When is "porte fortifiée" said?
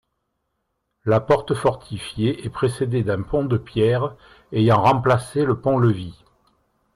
1.19-2.43